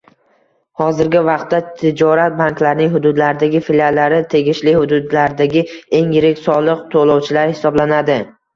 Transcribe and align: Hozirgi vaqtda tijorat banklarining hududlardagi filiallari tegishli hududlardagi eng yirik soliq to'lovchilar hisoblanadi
Hozirgi 0.81 1.19
vaqtda 1.27 1.59
tijorat 1.81 2.39
banklarining 2.39 2.89
hududlardagi 2.95 3.63
filiallari 3.67 4.23
tegishli 4.33 4.75
hududlardagi 4.81 5.65
eng 6.01 6.11
yirik 6.19 6.45
soliq 6.49 6.85
to'lovchilar 6.97 7.57
hisoblanadi 7.57 8.21